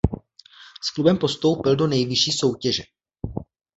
[0.85, 2.83] S klubem postoupil do nejvyšší soutěže.